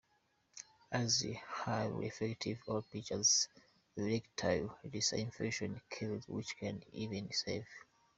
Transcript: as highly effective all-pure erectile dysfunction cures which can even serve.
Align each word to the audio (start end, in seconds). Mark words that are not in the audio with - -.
as 0.91 1.23
highly 1.47 2.07
effective 2.07 2.57
all-pure 2.67 3.21
erectile 3.97 4.75
dysfunction 4.87 5.79
cures 5.91 6.27
which 6.27 6.57
can 6.57 6.81
even 6.91 7.31
serve. 7.31 7.67